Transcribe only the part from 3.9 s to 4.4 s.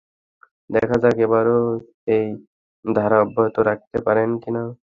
পারেন